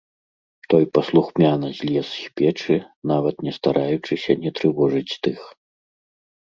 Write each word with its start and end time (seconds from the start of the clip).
Той 0.73 0.83
паслухмяна 0.97 1.69
злез 1.79 2.09
з 2.13 2.25
печы, 2.41 2.77
нават 3.13 3.35
не 3.49 3.57
стараючыся 3.59 4.31
не 4.47 4.51
трывожыць 4.61 5.17
тых. 5.29 5.39